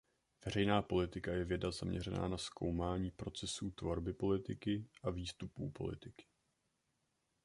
Veřejná 0.45 0.81
politika 0.81 1.31
je 1.33 1.43
věda 1.45 1.71
zaměřená 1.71 2.27
na 2.27 2.37
zkoumání 2.37 3.11
procesů 3.11 3.71
tvorby 3.71 4.13
politiky 4.13 4.85
a 5.03 5.09
výstupů 5.09 5.69
politiky. 5.69 6.25